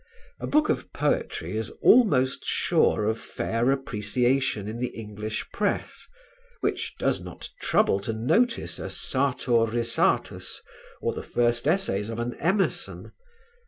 [0.39, 6.07] A book of poetry is almost sure of fair appreciation in the English press
[6.61, 10.63] which does not trouble to notice a "Sartor Resartus"
[11.01, 13.11] or the first essays of an Emerson.